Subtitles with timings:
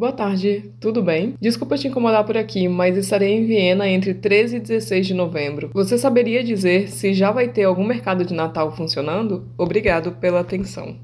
[0.00, 1.34] Boa tarde, tudo bem?
[1.38, 5.70] Desculpa te incomodar por aqui, mas estarei em Viena entre 13 e 16 de novembro.
[5.74, 9.46] Você saberia dizer se já vai ter algum mercado de Natal funcionando?
[9.58, 10.98] Obrigado pela atenção.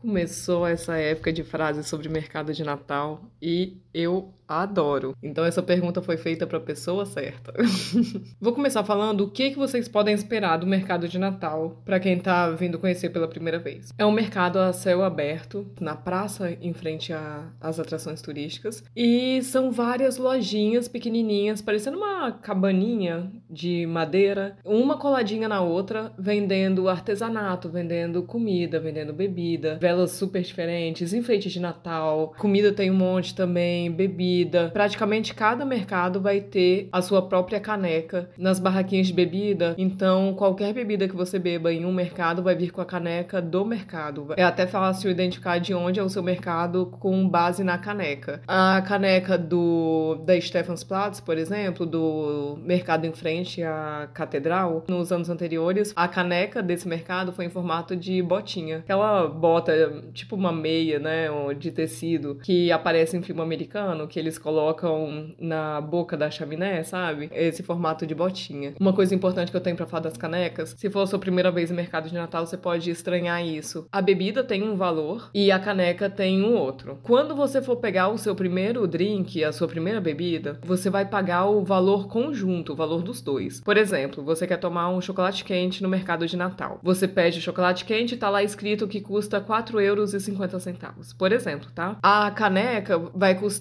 [0.00, 5.14] Começou essa época de frases sobre mercado de Natal e eu adoro.
[5.22, 7.52] Então essa pergunta foi feita para a pessoa certa.
[8.40, 12.16] Vou começar falando o que que vocês podem esperar do mercado de Natal para quem
[12.16, 13.92] está vindo conhecer pela primeira vez.
[13.98, 17.12] É um mercado a céu aberto na praça em frente
[17.60, 25.48] às atrações turísticas e são várias lojinhas pequenininhas, parecendo uma cabaninha de madeira, uma coladinha
[25.48, 32.72] na outra, vendendo artesanato, vendendo comida, vendendo bebida, velas super diferentes, enfeites de Natal, comida
[32.72, 34.70] tem um monte também, bebida.
[34.72, 39.74] Praticamente cada mercado vai ter a sua própria caneca nas barraquinhas de bebida.
[39.78, 43.64] Então, qualquer bebida que você beba em um mercado vai vir com a caneca do
[43.64, 44.28] mercado.
[44.36, 48.40] É até fácil identificar de onde é o seu mercado com base na caneca.
[48.46, 55.28] A caneca do da Stephansplatz, por exemplo, do mercado em frente à catedral, nos anos
[55.28, 58.78] anteriores, a caneca desse mercado foi em formato de botinha.
[58.78, 63.67] Aquela bota, tipo uma meia, né, de tecido que aparece em filme americano,
[64.06, 67.30] que ele eles colocam na boca da chaminé, sabe?
[67.32, 68.74] Esse formato de botinha.
[68.78, 71.50] Uma coisa importante que eu tenho para falar das canecas, se for a sua primeira
[71.50, 73.86] vez no mercado de Natal, você pode estranhar isso.
[73.90, 76.98] A bebida tem um valor e a caneca tem um outro.
[77.02, 81.46] Quando você for pegar o seu primeiro drink, a sua primeira bebida, você vai pagar
[81.46, 83.60] o valor conjunto, o valor dos dois.
[83.60, 86.78] Por exemplo, você quer tomar um chocolate quente no mercado de Natal.
[86.82, 91.12] Você pede chocolate quente e tá lá escrito que custa 4,50 euros.
[91.14, 91.96] Por exemplo, tá?
[92.02, 93.57] A caneca vai custar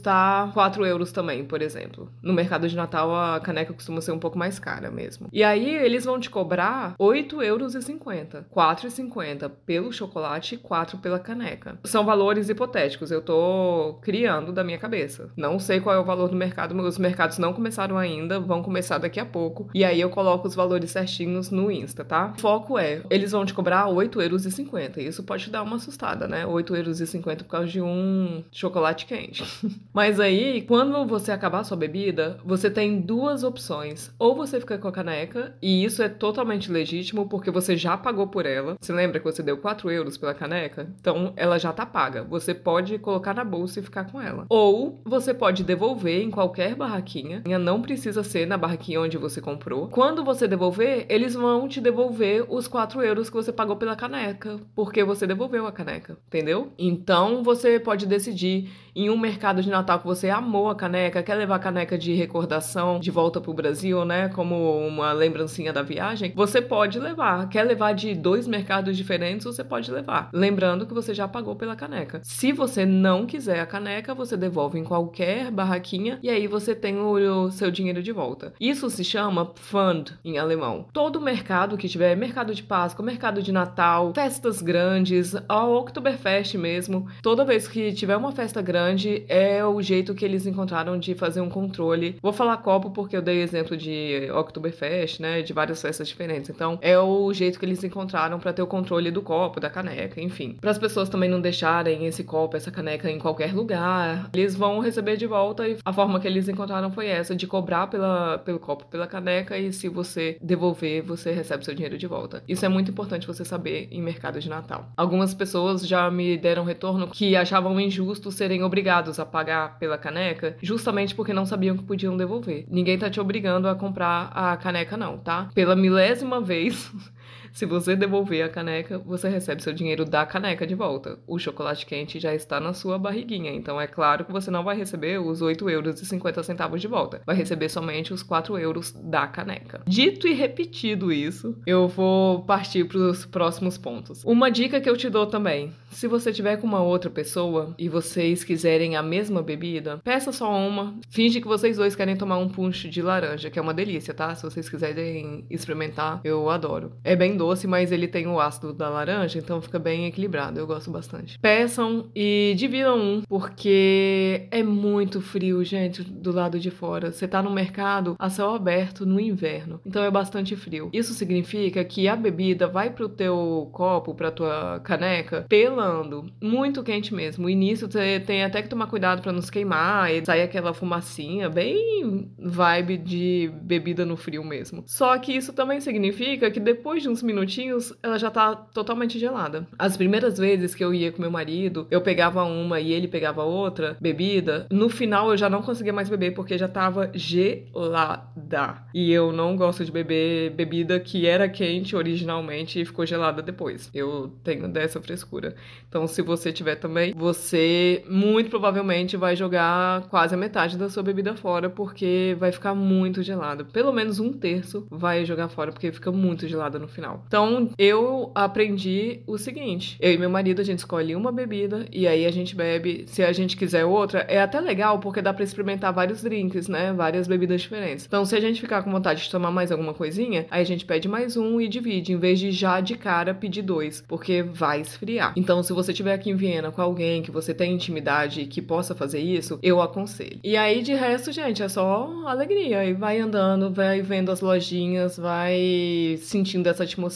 [0.53, 2.12] 4 euros também, por exemplo.
[2.22, 5.28] No mercado de Natal, a caneca costuma ser um pouco mais cara mesmo.
[5.31, 7.73] E aí, eles vão te cobrar 8,50 euros.
[7.76, 11.80] 4,50 pelo chocolate e 4 pela caneca.
[11.84, 15.31] São valores hipotéticos, eu tô criando da minha cabeça.
[15.36, 18.98] Não sei qual é o valor do mercado, os mercados não começaram ainda, vão começar
[18.98, 19.70] daqui a pouco.
[19.73, 22.33] E aí eu coloco os valores certinhos no Insta, tá?
[22.38, 24.98] O foco é, eles vão te cobrar 8,50 euros.
[24.98, 26.45] Isso pode te dar uma assustada, né?
[26.45, 29.43] 8,50 euros por causa de um chocolate quente.
[29.93, 34.14] Mas aí quando você acabar sua bebida, você tem duas opções.
[34.20, 38.27] Ou você fica com a caneca, e isso é totalmente legítimo, porque você já pagou
[38.27, 38.75] por ela.
[38.80, 40.89] Você lembra que você deu 4 euros pela caneca?
[40.99, 42.23] Então, ela já tá paga.
[42.23, 44.45] Você pode colocar na bolsa e ficar com ela.
[44.49, 47.43] Ou você pode devolver em qualquer barraquinha.
[47.59, 49.87] Não precisa ser na barraquinha onde você comprou.
[49.87, 54.59] Quando você devolver, eles vão te devolver os 4 euros que você pagou pela caneca,
[54.75, 56.71] porque você devolveu a caneca, entendeu?
[56.77, 61.36] Então, você pode decidir em um mercado de Natal que você amou a caneca, quer
[61.36, 64.27] levar a caneca de recordação de volta pro Brasil, né?
[64.30, 67.48] Como uma lembrancinha da viagem, você pode levar.
[67.49, 70.30] Quer levar de dois mercados diferentes, você pode levar.
[70.33, 72.21] Lembrando que você já pagou pela caneca.
[72.23, 76.98] Se você não quiser a caneca, você devolve em qualquer barraquinha e aí você tem
[76.98, 78.54] o, seu dinheiro de volta.
[78.60, 80.87] Isso se chama Fund em alemão.
[80.92, 87.08] Todo mercado que tiver, mercado de Páscoa, mercado de Natal, festas grandes, a Oktoberfest mesmo,
[87.21, 91.42] toda vez que tiver uma festa grande, é o jeito que eles encontraram de fazer
[91.42, 92.17] um controle.
[92.22, 95.42] Vou falar copo porque eu dei exemplo de Oktoberfest, né?
[95.42, 96.50] De várias festas diferentes.
[96.50, 100.22] Então, é o jeito que eles encontraram para ter o controle do copo, da caneca,
[100.22, 100.58] enfim.
[100.60, 104.80] Para as pessoas também não deixarem esse copo, essa caneca em qualquer lugar, eles vão
[104.80, 108.60] receber de volta e a forma que eles encontraram foi essa, de cobrar pela, pelo
[108.60, 112.44] copo, pela caneca e se você devolver, você recebe seu dinheiro de volta.
[112.48, 114.89] Isso é muito importante você saber em mercado de Natal.
[114.95, 120.18] Algumas pessoas já me deram retorno que achavam injusto serem obrigados a pagar pela caneca
[120.18, 122.66] caneca justamente porque não sabiam que podiam devolver.
[122.70, 125.50] Ninguém tá te obrigando a comprar a caneca, não, tá?
[125.54, 126.92] Pela milésima vez,
[127.54, 131.19] Se você devolver a caneca, você recebe seu dinheiro da caneca de volta.
[131.28, 134.78] O chocolate quente já está na sua barriguinha, então é claro que você não vai
[134.78, 137.22] receber os 8 euros e 50 centavos de volta.
[137.25, 139.81] Vai receber somente os 4 euros da caneca.
[139.88, 144.24] Dito e repetido isso, eu vou partir para os próximos pontos.
[144.24, 147.90] Uma dica que eu te dou também: se você tiver com uma outra pessoa e
[147.90, 150.96] vocês quiserem a mesma bebida, peça só uma.
[151.10, 154.34] Finge que vocês dois querem tomar um punch de laranja, que é uma delícia, tá?
[154.36, 156.94] Se vocês quiserem experimentar, eu adoro.
[157.04, 160.60] É bem doce mas ele tem o ácido da laranja, então fica bem equilibrado.
[160.60, 161.38] Eu gosto bastante.
[161.39, 167.12] Peçam e dividam um, porque é muito frio, gente, do lado de fora.
[167.12, 170.89] Você tá no mercado a céu aberto no inverno, então é bastante frio.
[170.92, 177.13] Isso significa que a bebida vai pro teu copo, pra tua caneca, pelando, muito quente
[177.13, 177.45] mesmo.
[177.45, 180.74] O início você tem até que tomar cuidado para não se queimar, e sair aquela
[180.74, 184.83] fumacinha, bem vibe de bebida no frio mesmo.
[184.86, 189.68] Só que isso também significa que depois de uns minutinhos, ela já tá totalmente gelada.
[189.78, 193.44] As primeiras vezes que eu ia com meu marido, eu pegava uma e ele pegava
[193.44, 198.84] outra bebida, no final eu já não conseguia mais beber porque já tava gelada.
[198.94, 203.90] E eu não gosto de beber bebida que era quente originalmente e ficou gelada depois.
[203.94, 205.56] Eu tenho dessa frescura.
[205.88, 211.04] Então, se você tiver também, você muito provavelmente vai jogar quase a metade da sua
[211.04, 213.66] bebida fora porque vai ficar muito gelada.
[213.66, 217.17] Pelo menos um terço vai jogar fora porque fica muito gelada no final.
[217.28, 222.08] Então, eu aprendi o seguinte: eu e meu marido a gente escolhe uma bebida e
[222.08, 223.06] aí a gente bebe.
[223.08, 226.94] Se a gente quiser outra, é até legal porque dá para experimentar vários drinks, né?
[226.94, 228.06] Várias bebidas diferentes.
[228.06, 230.86] Então, se a gente ficar com vontade de tomar mais alguma coisinha, aí a gente
[230.86, 234.81] pede mais um e divide, em vez de já de cara pedir dois, porque vai
[234.81, 235.34] esfriar.
[235.36, 238.62] Então, se você estiver aqui em Viena com alguém que você tem intimidade e que
[238.62, 240.40] possa fazer isso, eu aconselho.
[240.44, 242.86] E aí, de resto, gente, é só alegria.
[242.86, 247.06] E vai andando, vai vendo as lojinhas, vai sentindo essa atmosfera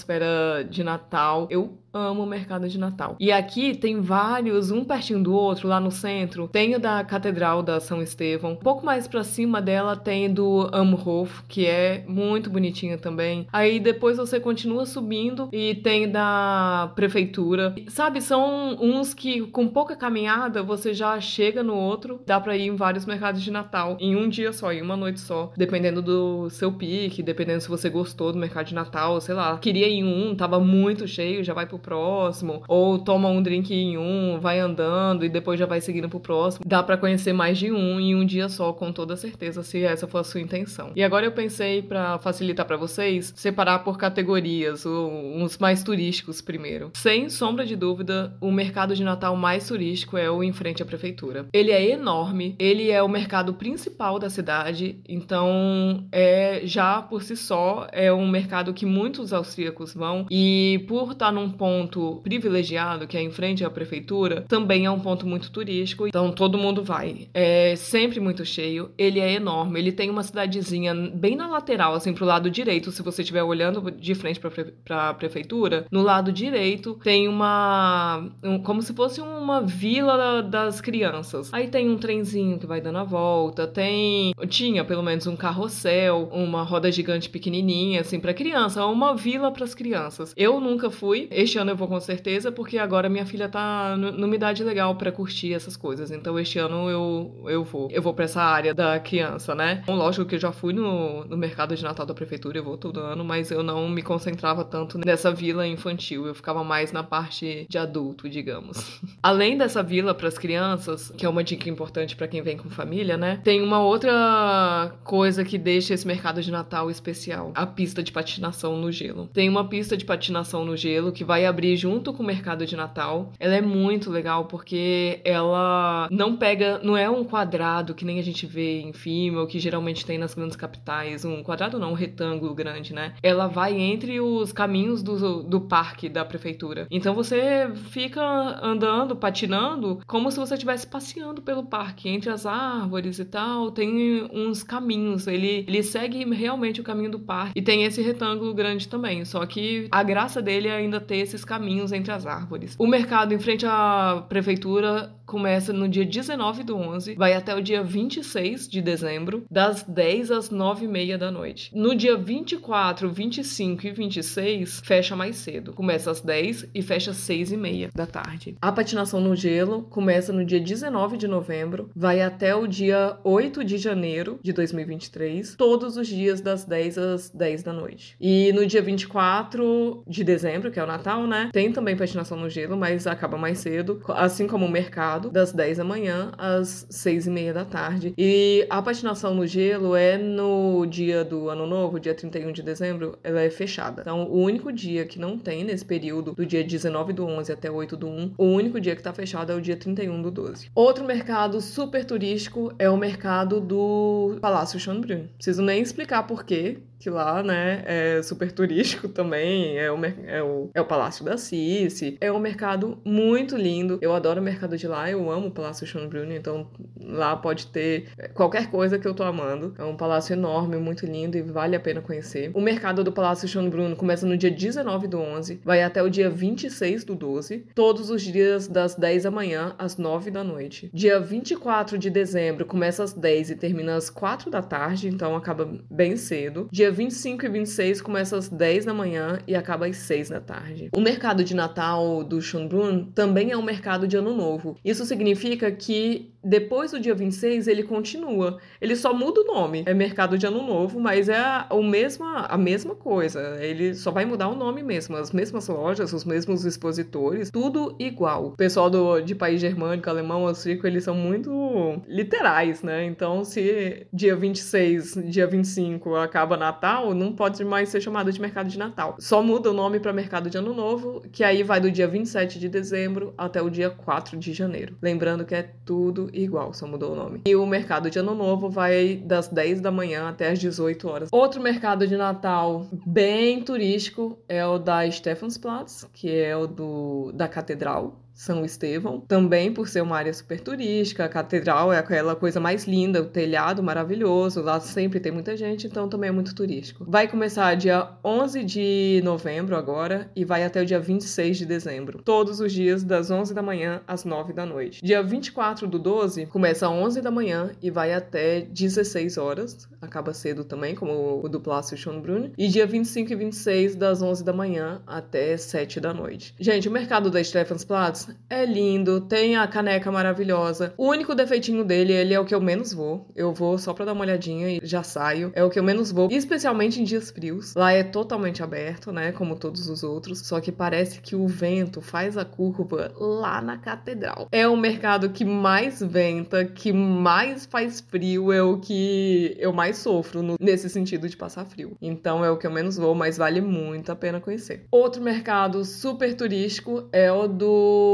[0.64, 1.48] de Natal.
[1.50, 3.16] Eu amo o mercado de Natal.
[3.20, 6.48] E aqui tem vários, um pertinho do outro, lá no centro.
[6.48, 8.54] Tem o da Catedral da São Estevão.
[8.54, 13.48] Um pouco mais pra cima dela tem do Amhof, que é muito bonitinha também.
[13.52, 17.76] Aí depois você continua subindo e tem da Prefeitura.
[17.88, 22.22] Sabe, são uns que com pouca caminhada você já chega no outro.
[22.26, 25.20] Dá pra ir em vários mercados de Natal em um dia só, em uma noite
[25.20, 25.52] só.
[25.58, 29.58] Dependendo do seu pique, dependendo se você gostou do mercado de Natal, sei lá.
[29.58, 33.74] Queria ir em um, tava muito cheio, já vai pro próximo, ou toma um drink
[33.74, 36.64] em um, vai andando e depois já vai seguindo pro próximo.
[36.66, 40.08] Dá para conhecer mais de um em um dia só, com toda certeza, se essa
[40.08, 40.92] for a sua intenção.
[40.96, 46.92] E agora eu pensei para facilitar para vocês, separar por categorias, uns mais turísticos primeiro.
[46.94, 50.86] Sem sombra de dúvida, o mercado de Natal mais turístico é o em frente à
[50.86, 51.48] prefeitura.
[51.52, 57.36] Ele é enorme, ele é o mercado principal da cidade, então é já por si
[57.36, 63.08] só é um mercado que muitos austríacos vão e por estar num ponto ponto privilegiado,
[63.08, 66.84] que é em frente à prefeitura, também é um ponto muito turístico, então todo mundo
[66.84, 67.30] vai.
[67.34, 72.14] É sempre muito cheio, ele é enorme, ele tem uma cidadezinha bem na lateral, assim,
[72.14, 76.32] pro lado direito, se você estiver olhando de frente pra, pre pra prefeitura, no lado
[76.32, 78.30] direito tem uma.
[78.44, 81.54] Um, como se fosse uma vila das crianças.
[81.54, 84.34] Aí tem um trenzinho que vai dando a volta, tem.
[84.48, 89.64] Tinha pelo menos um carrossel, uma roda gigante pequenininha, assim, para criança, uma vila para
[89.64, 90.34] as crianças.
[90.36, 94.36] Eu nunca fui, este ano eu vou com certeza, porque agora minha filha tá numa
[94.36, 96.12] idade legal para curtir essas coisas.
[96.12, 97.88] Então este ano eu, eu vou.
[97.92, 99.80] Eu vou pra essa área da criança, né?
[99.84, 102.78] Então, lógico que eu já fui no, no mercado de Natal da prefeitura, eu vou
[102.78, 106.26] todo ano, mas eu não me concentrava tanto nessa vila infantil.
[106.26, 109.02] Eu ficava mais na parte de adulto, digamos.
[109.22, 112.70] Além dessa vila para as crianças, que é uma dica importante para quem vem com
[112.70, 113.40] família, né?
[113.44, 118.78] Tem uma outra coisa que deixa esse mercado de Natal especial: a pista de patinação
[118.78, 119.28] no gelo.
[119.34, 122.76] Tem uma pista de patinação no gelo que vai abrir junto com o mercado de
[122.76, 123.32] Natal.
[123.40, 128.24] Ela é muito legal porque ela não pega, não é um quadrado que nem a
[128.24, 131.96] gente vê em filme ou que geralmente tem nas grandes capitais, um quadrado não, um
[131.96, 133.14] retângulo grande, né?
[133.22, 136.88] Ela vai entre os caminhos do, do parque da prefeitura.
[136.90, 138.22] Então você fica
[138.62, 143.72] andando, patinando, como se você estivesse passeando pelo parque, entre as árvores e tal.
[143.72, 145.28] Tem uns caminhos.
[145.28, 147.54] Ele, ele segue realmente o caminho do parque.
[147.56, 149.26] E tem esse retângulo grande também.
[149.26, 152.76] Só que a graça dele é ainda ter esses caminhos entre as árvores.
[152.78, 157.62] O mercado em frente à prefeitura começa no dia 19 do 11, vai até o
[157.62, 161.72] dia 26 de dezembro, das 10 às 9 e meia da noite.
[161.74, 165.72] No dia 24, 25 e 26, fecha mais cedo.
[165.72, 168.58] Começa às 10 e fecha às 6 e meia da tarde.
[168.62, 173.64] A patinação no gelo começa no dia 19 de novembro, vai até o dia 8
[173.64, 178.18] de janeiro de 2023, todos os dias das 10 às 10 da noite.
[178.20, 181.50] E no dia 24 de dezembro, que é o Natal, né?
[181.54, 185.78] Tem também patinação no gelo, mas acaba mais cedo, assim como o mercado, das 10
[185.78, 188.14] da manhã às 6 e meia da tarde.
[188.18, 193.18] E a patinação no gelo é no dia do ano novo, dia 31 de dezembro,
[193.24, 194.02] ela é fechada.
[194.02, 197.72] Então, o único dia que não tem nesse período, do dia 19 do 11 até
[197.72, 200.70] 8 do 1, o único dia que tá fechado é o dia 31 do 12.
[200.76, 205.28] Outro mercado super turístico é o mercado do Palácio Schönbrunn.
[205.38, 210.44] Preciso nem explicar por quê, que lá, né, é super turístico também, é o, é
[210.44, 214.78] o, é o Palácio da Cici, é um mercado muito lindo, eu adoro o mercado
[214.78, 216.70] de lá, eu amo o Palácio Schönbrunn, então
[217.04, 221.36] lá pode ter qualquer coisa que eu tô amando, é um palácio enorme, muito lindo
[221.36, 222.52] e vale a pena conhecer.
[222.54, 226.30] O mercado do Palácio Schönbrunn começa no dia 19 do 11, vai até o dia
[226.30, 230.92] 26 do 12, todos os dias das 10 da manhã às 9 da noite.
[230.94, 235.68] Dia 24 de dezembro começa às 10 e termina às 4 da tarde, então acaba
[235.90, 236.70] bem cedo.
[236.72, 240.42] Dia Dia 25 e 26 começa às 10 da manhã e acaba às 6 da
[240.42, 240.90] tarde.
[240.94, 244.76] O mercado de Natal do Schönbrunn também é um mercado de Ano Novo.
[244.84, 248.58] Isso significa que depois do dia 26 ele continua.
[248.80, 249.84] Ele só muda o nome.
[249.86, 253.58] É mercado de Ano Novo, mas é a, mesma, a mesma coisa.
[253.60, 255.16] Ele só vai mudar o nome mesmo.
[255.16, 258.48] As mesmas lojas, os mesmos expositores, tudo igual.
[258.48, 263.06] O pessoal do, de país germânico, alemão, austríaco, eles são muito literais, né?
[263.06, 268.68] Então, se dia 26, dia 25 acaba Natal, não pode mais ser chamado de mercado
[268.68, 269.16] de Natal.
[269.20, 272.60] Só muda o nome para mercado de Ano Novo, que aí vai do dia 27
[272.60, 274.96] de dezembro até o dia 4 de janeiro.
[275.02, 277.42] Lembrando que é tudo igual, só mudou o nome.
[277.46, 281.30] E o mercado de Ano Novo vai das 10 da manhã até as 18 horas.
[281.32, 287.48] Outro mercado de Natal bem turístico é o da Stephansplatz, que é o do, da
[287.48, 288.20] Catedral.
[288.34, 292.86] São Estevão, também por ser uma área super turística, a catedral é aquela coisa mais
[292.86, 297.06] linda, o telhado maravilhoso, lá sempre tem muita gente, então também é muito turístico.
[297.08, 302.22] Vai começar dia 11 de novembro agora e vai até o dia 26 de dezembro,
[302.24, 305.04] todos os dias das 11 da manhã às 9 da noite.
[305.04, 310.34] Dia 24 do 12 começa às 11 da manhã e vai até 16 horas, acaba
[310.34, 314.54] cedo também, como o do Plácio Schönbrunn, e dia 25 e 26 das 11 da
[314.54, 316.56] manhã até 7 da noite.
[316.60, 320.94] Gente, o mercado da Stephansplatz é lindo, tem a caneca maravilhosa.
[320.98, 323.28] O único defeitinho dele, ele é o que eu menos vou.
[323.36, 325.52] Eu vou só pra dar uma olhadinha e já saio.
[325.56, 327.74] É o que eu menos vou, especialmente em dias frios.
[327.76, 329.32] Lá é totalmente aberto, né?
[329.32, 330.40] Como todos os outros.
[330.40, 334.48] Só que parece que o vento faz a curva lá na catedral.
[334.52, 339.98] É o mercado que mais venta, que mais faz frio, é o que eu mais
[339.98, 341.96] sofro no, nesse sentido de passar frio.
[342.02, 344.86] Então é o que eu menos vou, mas vale muito a pena conhecer.
[344.92, 348.11] Outro mercado super turístico é o do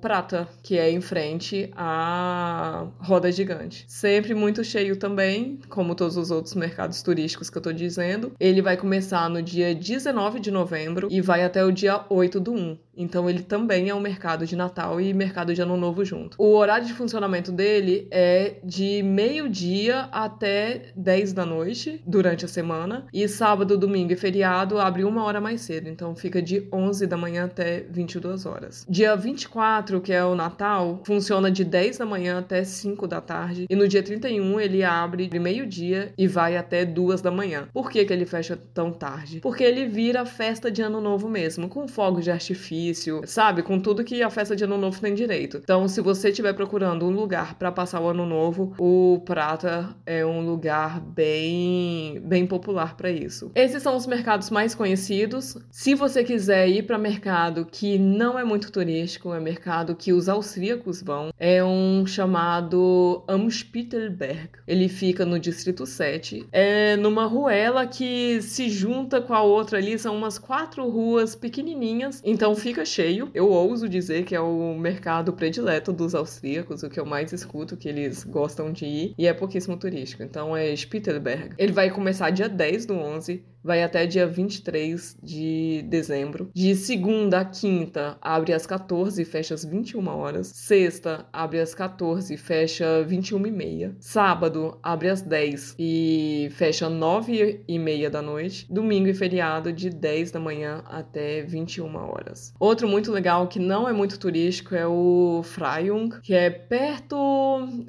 [0.00, 3.84] Prata, que é em frente à Roda Gigante.
[3.88, 8.32] Sempre muito cheio também, como todos os outros mercados turísticos que eu tô dizendo.
[8.38, 12.52] Ele vai começar no dia 19 de novembro e vai até o dia 8 do
[12.52, 12.78] 1.
[13.00, 16.36] Então ele também é um mercado de Natal e mercado de Ano Novo junto.
[16.38, 23.06] O horário de funcionamento dele é de meio-dia até 10 da noite durante a semana.
[23.12, 25.88] E sábado, domingo e feriado abre uma hora mais cedo.
[25.88, 28.84] Então fica de 11 da manhã até 22 horas.
[28.88, 33.66] Dia 24, que é o Natal, funciona de 10 da manhã até 5 da tarde.
[33.68, 37.68] E no dia 31 ele abre de meio-dia e vai até 2 da manhã.
[37.72, 39.40] Por que, que ele fecha tão tarde?
[39.40, 43.62] Porque ele vira festa de Ano Novo mesmo, com fogos de artifício sabe?
[43.62, 45.58] Com tudo que a festa de Ano Novo tem direito.
[45.62, 50.24] Então, se você estiver procurando um lugar para passar o Ano Novo, o Prata é
[50.24, 53.50] um lugar bem, bem popular para isso.
[53.54, 55.56] Esses são os mercados mais conhecidos.
[55.70, 60.28] Se você quiser ir para mercado que não é muito turístico, é mercado que os
[60.28, 64.50] austríacos vão, é um chamado Amspittelberg.
[64.66, 66.46] Ele fica no distrito 7.
[66.50, 72.20] É numa ruela que se junta com a outra ali, são umas quatro ruas pequenininhas.
[72.24, 73.30] Então fica fica cheio.
[73.34, 77.76] Eu ouso dizer que é o mercado predileto dos austríacos, o que eu mais escuto
[77.76, 80.22] que eles gostam de ir, e é pouquíssimo turístico.
[80.22, 81.54] Então é Spittelberg.
[81.58, 86.50] Ele vai começar dia 10 do 11 vai até dia 23 de dezembro.
[86.54, 90.48] De segunda a quinta, abre às 14 e fecha às 21 horas.
[90.48, 93.96] Sexta, abre às 14 e fecha 21 e meia.
[94.00, 98.66] Sábado, abre às 10 e fecha 9 e meia da noite.
[98.70, 102.54] Domingo e feriado, de 10 da manhã até 21 horas.
[102.58, 107.16] Outro muito legal que não é muito turístico é o Freyung, que é perto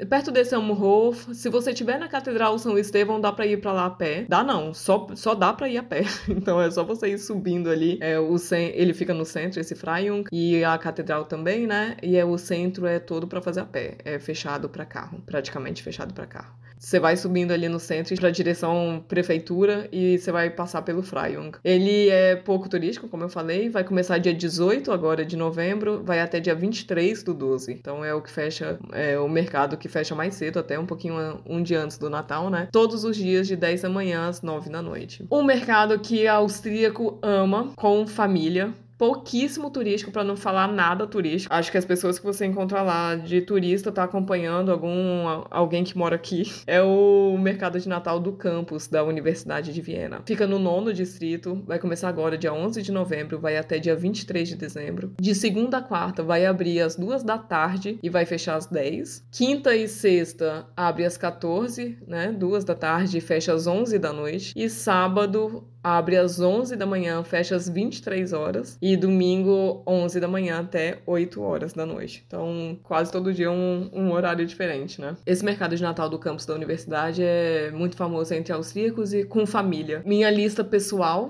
[0.09, 1.33] perto desse Amorhof.
[1.33, 4.25] Se você estiver na Catedral São Estevão, dá para ir para lá a pé.
[4.27, 6.03] Dá não, só, só dá para ir a pé.
[6.41, 7.97] Então é só você ir subindo ali.
[8.01, 11.95] É, o ele fica no centro, esse Freyung, e a catedral também, né?
[12.01, 13.97] E é, o centro é todo para fazer a pé.
[14.03, 16.60] É fechado para carro, praticamente fechado para carro.
[16.81, 21.03] Você vai subindo ali no centro para a direção prefeitura e você vai passar pelo
[21.03, 21.51] Freyung.
[21.63, 26.19] Ele é pouco turístico, como eu falei, vai começar dia 18 agora de novembro, vai
[26.19, 27.71] até dia 23 do 12.
[27.71, 31.39] Então é o que fecha, é o mercado que fecha mais cedo, até um pouquinho
[31.45, 32.67] um dia antes do Natal, né?
[32.71, 35.23] Todos os dias de 10 da manhã às 9 da noite.
[35.31, 41.51] Um mercado que austríaco ama com família pouquíssimo turístico, para não falar nada turístico.
[41.51, 45.97] Acho que as pessoas que você encontra lá de turista tá acompanhando algum alguém que
[45.97, 46.43] mora aqui.
[46.67, 50.21] É o mercado de Natal do campus da Universidade de Viena.
[50.23, 54.49] Fica no nono distrito, vai começar agora dia 11 de novembro, vai até dia 23
[54.49, 55.15] de dezembro.
[55.19, 59.25] De segunda a quarta vai abrir às duas da tarde e vai fechar às 10.
[59.31, 64.13] Quinta e sexta abre às 14, né, duas da tarde e fecha às 11 da
[64.13, 64.53] noite.
[64.55, 68.77] E sábado abre às 11 da manhã, fecha às 23 horas.
[68.81, 72.23] E domingo, 11 da manhã até 8 horas da noite.
[72.27, 75.15] Então, quase todo dia um, um horário diferente, né?
[75.25, 79.45] Esse mercado de Natal do campus da universidade é muito famoso entre austríacos e com
[79.45, 80.01] família.
[80.05, 81.29] Minha lista pessoal,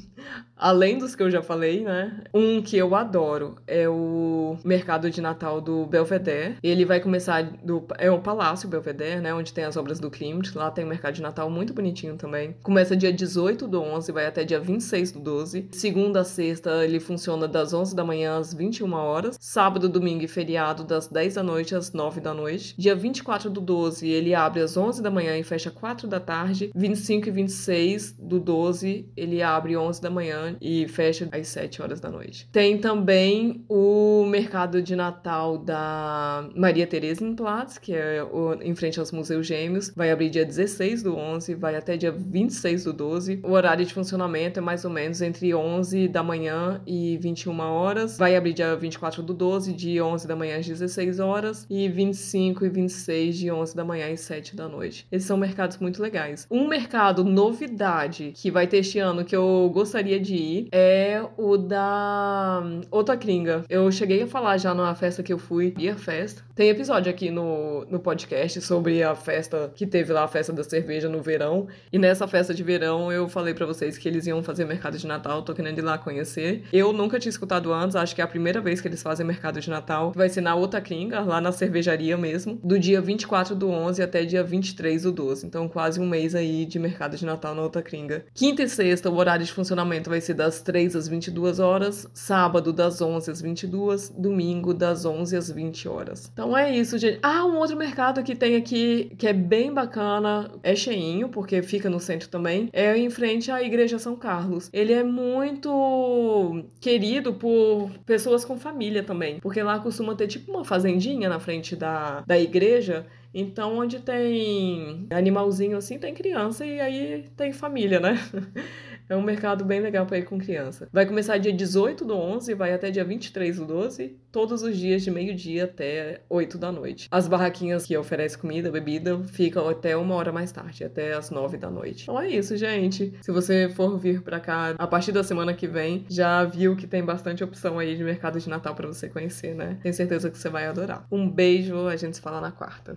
[0.56, 2.22] além dos que eu já falei, né?
[2.32, 6.56] Um que eu adoro é o mercado de Natal do Belvedere.
[6.62, 10.54] Ele vai começar do é o Palácio Belvedere, né, onde tem as obras do Klimt.
[10.54, 12.54] Lá tem um mercado de Natal muito bonitinho também.
[12.62, 15.68] Começa dia 18 do 11, vai até dia 26 do 12.
[15.72, 19.36] Segunda a sexta ele funciona das 11 da manhã às 21 horas.
[19.40, 22.74] Sábado, domingo e feriado das 10 da noite às 9 da noite.
[22.78, 26.70] Dia 24 do 12 ele abre às 11 da manhã e fecha 4 da tarde.
[26.74, 32.00] 25 e 26 do 12 ele abre 11 da manhã e fecha às 7 horas
[32.00, 32.48] da noite.
[32.52, 39.12] Tem também o mercado de Natal da Maria Theresienplatz, que é o, em frente aos
[39.12, 39.92] Museus Gêmeos.
[39.94, 43.40] Vai abrir dia 16 do 11, vai até dia 26 do 12.
[43.42, 48.18] O horário de funcionamento é mais ou menos entre 11 da manhã e 21 horas.
[48.18, 51.66] Vai abrir dia 24 do 12, de 11 da manhã às 16 horas.
[51.68, 55.06] E 25 e 26 de 11 da manhã às 7 da noite.
[55.10, 56.46] Esses são mercados muito legais.
[56.50, 61.56] Um mercado novidade que vai ter este ano que eu gostaria de ir é o
[61.56, 63.64] da Otacringa.
[63.68, 66.38] Eu cheguei a falar já numa festa que eu fui, Beer Fest.
[66.54, 70.62] Tem episódio aqui no, no podcast sobre a festa que teve lá, a festa da
[70.62, 71.66] cerveja no verão.
[71.92, 75.06] E nessa festa de verão eu falei para vocês que eles iam fazer mercado de
[75.06, 76.64] Natal, tô querendo ir lá conhecer.
[76.72, 79.60] Eu nunca tinha escutado antes, acho que é a primeira vez que eles fazem mercado
[79.60, 80.12] de Natal.
[80.16, 84.42] Vai ser na Otacringa, lá na cervejaria mesmo, do dia 24 do 11 até dia
[84.42, 85.46] 23 do 12.
[85.46, 88.24] Então quase um mês aí de mercado de Natal na Otacringa.
[88.34, 92.72] Quinta e sexta, o horário de funcionamento vai ser das 3 às 22 horas, sábado
[92.72, 96.28] das 11 às 22, domingo das 11 às 20 horas.
[96.32, 97.20] Então é isso, gente.
[97.22, 101.88] Ah, um outro mercado que tem aqui que é bem bacana, é cheinho, porque fica
[101.88, 104.68] no centro também, é em frente à Igreja São Carlos.
[104.72, 110.64] Ele é muito querido por pessoas com família também, porque lá costuma ter tipo uma
[110.64, 113.06] fazendinha na frente da, da igreja.
[113.34, 118.18] Então, onde tem animalzinho assim, tem criança e aí tem família, né?
[119.12, 120.88] É um mercado bem legal para ir com criança.
[120.90, 124.74] Vai começar dia 18 do 11 e vai até dia 23 do 12, todos os
[124.74, 127.08] dias de meio-dia até 8 da noite.
[127.10, 131.58] As barraquinhas que oferecem comida, bebida, ficam até uma hora mais tarde, até as 9
[131.58, 132.04] da noite.
[132.04, 133.12] Então é isso, gente.
[133.20, 136.86] Se você for vir para cá a partir da semana que vem, já viu que
[136.86, 139.76] tem bastante opção aí de mercado de Natal para você conhecer, né?
[139.82, 141.06] Tenho certeza que você vai adorar.
[141.12, 142.96] Um beijo, a gente se fala na quarta.